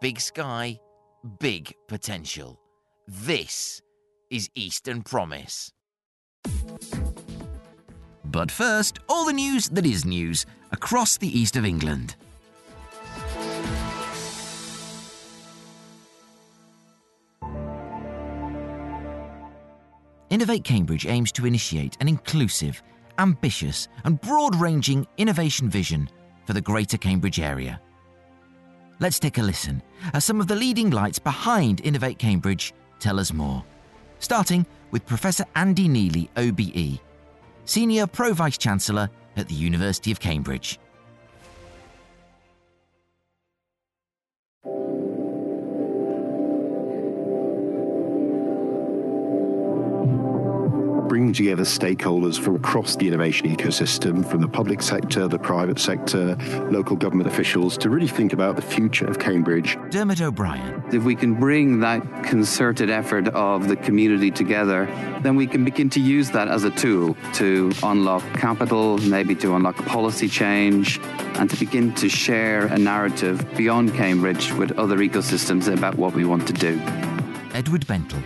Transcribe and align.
big 0.00 0.20
sky, 0.20 0.78
big 1.38 1.72
potential. 1.88 2.60
This 3.06 3.82
is 4.30 4.50
Eastern 4.54 5.02
Promise. 5.02 5.72
But 8.24 8.50
first, 8.50 8.98
all 9.08 9.24
the 9.24 9.32
news 9.32 9.68
that 9.70 9.86
is 9.86 10.04
news 10.04 10.46
across 10.72 11.16
the 11.16 11.28
east 11.28 11.56
of 11.56 11.64
England. 11.64 12.16
Innovate 20.30 20.64
Cambridge 20.64 21.06
aims 21.06 21.30
to 21.32 21.46
initiate 21.46 21.96
an 22.00 22.08
inclusive, 22.08 22.82
ambitious, 23.18 23.86
and 24.04 24.20
broad 24.20 24.56
ranging 24.56 25.06
innovation 25.16 25.70
vision 25.70 26.08
for 26.44 26.54
the 26.54 26.60
Greater 26.60 26.98
Cambridge 26.98 27.38
area. 27.38 27.80
Let's 29.00 29.18
take 29.18 29.38
a 29.38 29.42
listen 29.42 29.82
as 30.12 30.24
some 30.24 30.40
of 30.40 30.46
the 30.46 30.54
leading 30.54 30.90
lights 30.90 31.18
behind 31.18 31.80
Innovate 31.80 32.18
Cambridge 32.18 32.72
tell 33.00 33.18
us 33.18 33.32
more. 33.32 33.64
Starting 34.20 34.64
with 34.92 35.04
Professor 35.04 35.44
Andy 35.56 35.88
Neely, 35.88 36.30
OBE, 36.36 37.00
Senior 37.64 38.06
Pro 38.06 38.32
Vice 38.32 38.56
Chancellor 38.56 39.10
at 39.36 39.48
the 39.48 39.54
University 39.54 40.12
of 40.12 40.20
Cambridge. 40.20 40.78
Bringing 51.14 51.32
together 51.32 51.62
stakeholders 51.62 52.40
from 52.40 52.56
across 52.56 52.96
the 52.96 53.06
innovation 53.06 53.46
ecosystem, 53.46 54.28
from 54.28 54.40
the 54.40 54.48
public 54.48 54.82
sector, 54.82 55.28
the 55.28 55.38
private 55.38 55.78
sector, 55.78 56.34
local 56.72 56.96
government 56.96 57.28
officials, 57.28 57.78
to 57.78 57.88
really 57.88 58.08
think 58.08 58.32
about 58.32 58.56
the 58.56 58.62
future 58.62 59.06
of 59.06 59.20
Cambridge. 59.20 59.78
Diarmuid 59.90 60.20
O'Brien. 60.20 60.82
If 60.92 61.04
we 61.04 61.14
can 61.14 61.34
bring 61.34 61.78
that 61.78 62.02
concerted 62.24 62.90
effort 62.90 63.28
of 63.28 63.68
the 63.68 63.76
community 63.76 64.32
together, 64.32 64.86
then 65.22 65.36
we 65.36 65.46
can 65.46 65.64
begin 65.64 65.88
to 65.90 66.00
use 66.00 66.32
that 66.32 66.48
as 66.48 66.64
a 66.64 66.70
tool 66.72 67.16
to 67.34 67.70
unlock 67.84 68.24
capital, 68.32 68.98
maybe 68.98 69.36
to 69.36 69.54
unlock 69.54 69.76
policy 69.86 70.28
change, 70.28 70.98
and 71.38 71.48
to 71.48 71.56
begin 71.56 71.94
to 71.94 72.08
share 72.08 72.66
a 72.66 72.76
narrative 72.76 73.46
beyond 73.56 73.94
Cambridge 73.94 74.50
with 74.54 74.72
other 74.72 74.98
ecosystems 74.98 75.72
about 75.72 75.94
what 75.94 76.12
we 76.12 76.24
want 76.24 76.44
to 76.48 76.52
do. 76.52 76.82
Edward 77.52 77.86
Bentle 77.86 78.18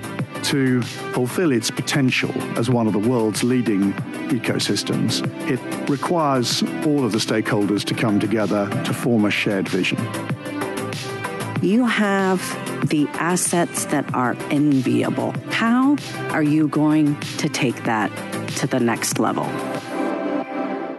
to 0.48 0.80
fulfill 1.12 1.52
its 1.52 1.70
potential 1.70 2.32
as 2.58 2.70
one 2.70 2.86
of 2.86 2.94
the 2.94 2.98
world's 2.98 3.44
leading 3.44 3.92
ecosystems, 4.30 5.22
it 5.46 5.60
requires 5.90 6.62
all 6.86 7.04
of 7.04 7.12
the 7.12 7.18
stakeholders 7.18 7.84
to 7.84 7.94
come 7.94 8.18
together 8.18 8.66
to 8.84 8.94
form 8.94 9.26
a 9.26 9.30
shared 9.30 9.68
vision. 9.68 9.98
You 11.60 11.84
have 11.84 12.40
the 12.88 13.06
assets 13.14 13.84
that 13.86 14.14
are 14.14 14.36
enviable. 14.50 15.32
How 15.50 15.98
are 16.30 16.42
you 16.42 16.68
going 16.68 17.20
to 17.20 17.48
take 17.50 17.84
that 17.84 18.10
to 18.56 18.66
the 18.66 18.80
next 18.80 19.18
level? 19.18 19.44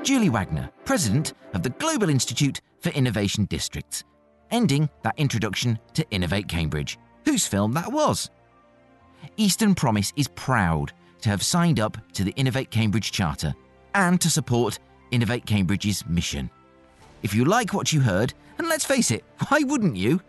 Julie 0.03 0.29
Wagner, 0.29 0.69
President 0.85 1.33
of 1.55 1.63
the 1.63 1.71
Global 1.71 2.09
Institute 2.09 2.61
for 2.81 2.89
Innovation 2.89 3.45
Districts, 3.45 4.03
ending 4.51 4.89
that 5.01 5.17
introduction 5.17 5.79
to 5.95 6.07
Innovate 6.11 6.47
Cambridge, 6.47 6.99
whose 7.25 7.47
film 7.47 7.73
that 7.73 7.91
was. 7.91 8.29
Eastern 9.37 9.75
Promise 9.75 10.13
is 10.15 10.27
proud 10.27 10.91
to 11.21 11.29
have 11.29 11.43
signed 11.43 11.79
up 11.79 11.97
to 12.13 12.23
the 12.23 12.31
Innovate 12.31 12.69
Cambridge 12.69 13.11
Charter 13.11 13.53
and 13.93 14.19
to 14.21 14.29
support 14.29 14.79
Innovate 15.11 15.45
Cambridge's 15.45 16.05
mission. 16.07 16.49
If 17.23 17.33
you 17.33 17.45
like 17.45 17.73
what 17.73 17.91
you 17.91 18.01
heard, 18.01 18.33
and 18.57 18.67
let's 18.69 18.85
face 18.85 19.11
it, 19.11 19.23
why 19.47 19.59
wouldn't 19.63 19.97
you? 19.97 20.21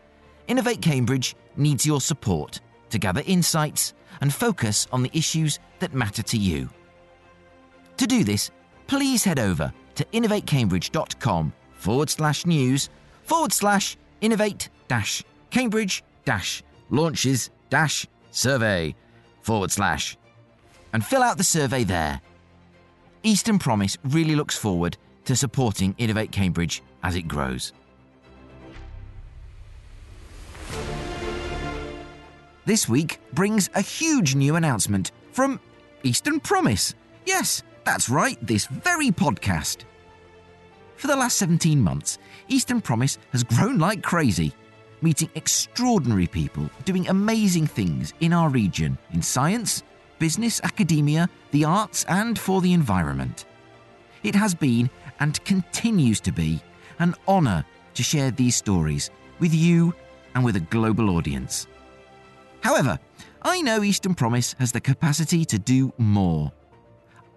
Innovate 0.48 0.82
Cambridge 0.82 1.36
needs 1.56 1.86
your 1.86 2.00
support 2.00 2.60
to 2.90 2.98
gather 2.98 3.22
insights 3.26 3.94
and 4.20 4.32
focus 4.32 4.86
on 4.92 5.02
the 5.02 5.10
issues 5.16 5.58
that 5.78 5.94
matter 5.94 6.22
to 6.22 6.36
you. 6.36 6.68
To 7.98 8.06
do 8.06 8.24
this, 8.24 8.50
please 8.86 9.24
head 9.24 9.38
over 9.38 9.72
to 9.94 10.04
innovatecambridge.com 10.06 11.52
forward 11.74 12.10
slash 12.10 12.46
news 12.46 12.88
forward 13.22 13.52
slash 13.52 13.96
innovate 14.20 14.68
dash 14.88 15.22
Cambridge 15.50 16.02
dash 16.24 16.62
launches 16.90 17.50
dash 17.68 18.06
survey 18.30 18.94
forward 19.42 19.70
slash 19.70 20.16
and 20.92 21.04
fill 21.04 21.22
out 21.22 21.38
the 21.38 21.44
survey 21.44 21.84
there. 21.84 22.20
Eastern 23.22 23.58
Promise 23.58 23.98
really 24.04 24.34
looks 24.34 24.56
forward 24.56 24.96
to 25.24 25.36
supporting 25.36 25.94
Innovate 25.98 26.32
Cambridge 26.32 26.82
as 27.02 27.16
it 27.16 27.22
grows. 27.28 27.72
This 32.64 32.88
week 32.88 33.20
brings 33.32 33.68
a 33.74 33.80
huge 33.80 34.34
new 34.34 34.56
announcement 34.56 35.12
from 35.32 35.60
Eastern 36.02 36.40
Promise. 36.40 36.94
Yes, 37.26 37.62
that's 37.84 38.08
right, 38.08 38.38
this 38.46 38.66
very 38.66 39.10
podcast. 39.10 39.84
For 40.96 41.06
the 41.06 41.16
last 41.16 41.36
17 41.38 41.80
months, 41.80 42.18
Eastern 42.48 42.80
Promise 42.80 43.18
has 43.32 43.42
grown 43.42 43.78
like 43.78 44.02
crazy 44.02 44.54
meeting 45.02 45.30
extraordinary 45.34 46.26
people 46.26 46.68
doing 46.84 47.08
amazing 47.08 47.66
things 47.66 48.12
in 48.20 48.32
our 48.32 48.48
region 48.48 48.98
in 49.12 49.22
science, 49.22 49.82
business, 50.18 50.60
academia, 50.62 51.28
the 51.50 51.64
arts, 51.64 52.04
and 52.08 52.38
for 52.38 52.60
the 52.60 52.72
environment. 52.72 53.46
It 54.22 54.34
has 54.34 54.54
been 54.54 54.90
and 55.18 55.42
continues 55.44 56.20
to 56.20 56.32
be 56.32 56.60
an 56.98 57.14
honour 57.26 57.64
to 57.94 58.02
share 58.02 58.30
these 58.30 58.56
stories 58.56 59.10
with 59.38 59.54
you 59.54 59.94
and 60.34 60.44
with 60.44 60.56
a 60.56 60.60
global 60.60 61.16
audience. 61.16 61.66
However, 62.60 62.98
I 63.42 63.62
know 63.62 63.82
Eastern 63.82 64.14
Promise 64.14 64.54
has 64.58 64.70
the 64.70 64.80
capacity 64.80 65.44
to 65.46 65.58
do 65.58 65.92
more. 65.96 66.52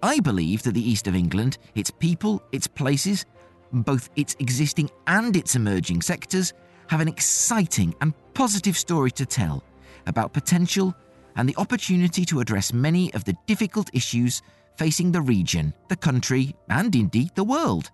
I 0.02 0.20
believe 0.20 0.64
that 0.64 0.74
the 0.74 0.90
East 0.90 1.08
of 1.08 1.16
England, 1.16 1.58
its 1.76 1.90
people, 1.90 2.44
its 2.52 2.68
places, 2.68 3.26
both 3.72 4.10
its 4.18 4.36
existing 4.40 4.92
and 5.08 5.36
its 5.36 5.56
emerging 5.56 6.02
sectors, 6.02 6.54
have 6.88 7.02
an 7.02 7.08
exciting 7.08 7.96
and 8.02 8.14
positive 8.34 8.78
story 8.78 9.12
to 9.12 9.26
tell 9.26 9.64
about 10.06 10.34
potential 10.34 10.96
and 11.36 11.48
the 11.48 11.56
opportunity 11.58 12.26
to 12.26 12.40
address 12.40 12.74
many 12.74 13.14
of 13.14 13.24
the 13.24 13.36
difficult 13.48 13.90
issues 13.94 14.42
facing 14.78 15.12
the 15.12 15.22
region, 15.22 15.74
the 15.90 15.96
country, 15.96 16.56
and 16.70 16.96
indeed 16.96 17.32
the 17.36 17.44
world. 17.44 17.92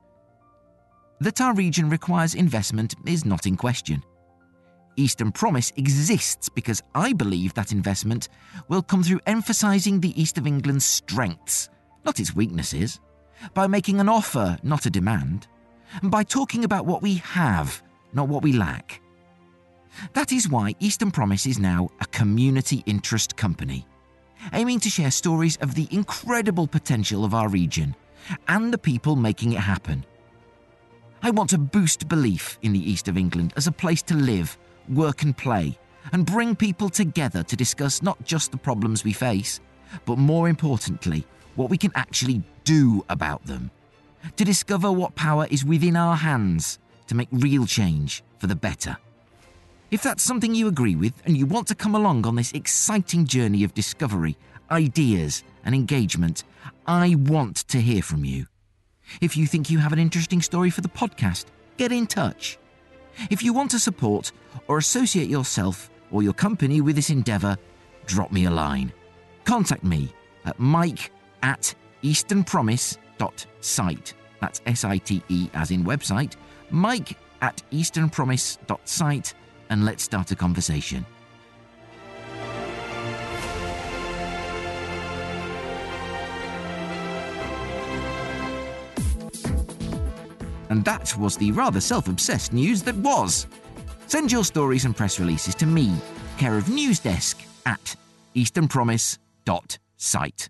That 1.19 1.41
our 1.41 1.53
region 1.53 1.89
requires 1.89 2.35
investment 2.35 2.95
is 3.05 3.25
not 3.25 3.45
in 3.45 3.57
question. 3.57 4.03
Eastern 4.95 5.31
Promise 5.31 5.71
exists 5.77 6.49
because 6.49 6.81
I 6.93 7.13
believe 7.13 7.53
that 7.53 7.71
investment 7.71 8.29
will 8.67 8.81
come 8.81 9.03
through 9.03 9.21
emphasising 9.25 9.99
the 9.99 10.19
East 10.21 10.37
of 10.37 10.47
England's 10.47 10.85
strengths, 10.85 11.69
not 12.05 12.19
its 12.19 12.35
weaknesses, 12.35 12.99
by 13.53 13.67
making 13.67 13.99
an 13.99 14.09
offer, 14.09 14.57
not 14.63 14.85
a 14.85 14.89
demand, 14.89 15.47
and 16.01 16.11
by 16.11 16.23
talking 16.23 16.63
about 16.65 16.85
what 16.85 17.01
we 17.01 17.15
have 17.15 17.81
not 18.13 18.27
what 18.27 18.43
we 18.43 18.53
lack. 18.53 19.01
That 20.13 20.31
is 20.31 20.49
why 20.49 20.75
Eastern 20.79 21.11
Promise 21.11 21.45
is 21.45 21.59
now 21.59 21.89
a 21.99 22.05
community 22.05 22.83
interest 22.85 23.35
company, 23.35 23.85
aiming 24.53 24.79
to 24.81 24.89
share 24.89 25.11
stories 25.11 25.57
of 25.57 25.75
the 25.75 25.87
incredible 25.91 26.67
potential 26.67 27.25
of 27.25 27.33
our 27.33 27.49
region 27.49 27.95
and 28.47 28.73
the 28.73 28.77
people 28.77 29.15
making 29.15 29.53
it 29.53 29.59
happen. 29.59 30.05
I 31.21 31.31
want 31.31 31.49
to 31.49 31.57
boost 31.57 32.07
belief 32.07 32.57
in 32.61 32.71
the 32.71 32.91
East 32.91 33.07
of 33.07 33.17
England 33.17 33.53
as 33.57 33.67
a 33.67 33.71
place 33.71 34.01
to 34.03 34.15
live, 34.15 34.57
work, 34.87 35.23
and 35.23 35.35
play, 35.35 35.77
and 36.13 36.25
bring 36.25 36.55
people 36.55 36.89
together 36.89 37.43
to 37.43 37.55
discuss 37.55 38.01
not 38.01 38.23
just 38.23 38.51
the 38.51 38.57
problems 38.57 39.03
we 39.03 39.11
face, 39.13 39.59
but 40.05 40.17
more 40.17 40.47
importantly, 40.47 41.25
what 41.55 41.69
we 41.69 41.77
can 41.77 41.91
actually 41.95 42.41
do 42.63 43.03
about 43.09 43.45
them. 43.45 43.69
To 44.37 44.45
discover 44.45 44.91
what 44.91 45.15
power 45.15 45.47
is 45.49 45.65
within 45.65 45.95
our 45.95 46.15
hands 46.15 46.79
to 47.09 47.15
make 47.15 47.27
real 47.31 47.65
change 47.65 48.23
for 48.37 48.47
the 48.47 48.55
better. 48.55 48.95
If 49.91 50.01
that's 50.03 50.23
something 50.23 50.55
you 50.55 50.67
agree 50.67 50.95
with 50.95 51.13
and 51.25 51.35
you 51.35 51.47
want 51.47 51.67
to 51.67 51.75
come 51.75 51.95
along 51.95 52.25
on 52.25 52.35
this 52.35 52.53
exciting 52.53 53.25
journey 53.25 53.63
of 53.63 53.73
discovery, 53.73 54.37
ideas, 54.69 55.43
and 55.65 55.73
engagement, 55.73 56.43
I 56.85 57.15
want 57.15 57.67
to 57.69 57.81
hear 57.81 58.03
from 58.03 58.23
you. 58.23 58.45
If 59.21 59.35
you 59.35 59.47
think 59.47 59.71
you 59.71 59.79
have 59.79 59.91
an 59.91 59.99
interesting 59.99 60.41
story 60.41 60.69
for 60.69 60.81
the 60.81 60.89
podcast, 60.89 61.45
get 61.77 61.91
in 61.91 62.05
touch. 62.05 62.59
If 63.31 63.41
you 63.41 63.53
want 63.53 63.71
to 63.71 63.79
support 63.79 64.31
or 64.67 64.77
associate 64.77 65.29
yourself 65.29 65.89
or 66.11 66.21
your 66.21 66.33
company 66.33 66.81
with 66.81 66.95
this 66.95 67.09
endeavour, 67.09 67.57
drop 68.05 68.31
me 68.31 68.45
a 68.45 68.51
line. 68.51 68.93
Contact 69.45 69.83
me 69.83 70.13
at 70.45 70.59
mike 70.59 71.11
at 71.41 71.73
easternpromise.site. 72.03 74.13
That's 74.39 74.61
S 74.65 74.83
I 74.83 74.97
T 74.97 75.21
E 75.29 75.49
as 75.53 75.71
in 75.71 75.83
website 75.83 76.35
mike 76.71 77.17
at 77.41 77.61
easternpromise.site 77.71 79.33
and 79.69 79.85
let's 79.85 80.03
start 80.03 80.31
a 80.31 80.35
conversation. 80.35 81.05
And 90.71 90.85
that 90.85 91.17
was 91.17 91.35
the 91.35 91.51
rather 91.51 91.81
self 91.81 92.07
obsessed 92.07 92.53
news 92.53 92.83
that 92.83 92.95
was. 92.97 93.47
Send 94.07 94.31
your 94.31 94.43
stories 94.43 94.85
and 94.85 94.95
press 94.95 95.19
releases 95.19 95.55
to 95.55 95.65
me, 95.65 95.95
care 96.37 96.55
of 96.57 96.65
Newsdesk 96.65 97.43
at 97.65 97.95
easternpromise.site. 98.35 100.49